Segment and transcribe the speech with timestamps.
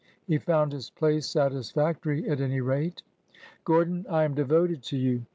[0.25, 3.03] "He found his place satisfactory, at any rate."
[3.65, 5.25] Gordon, I am devoted to you.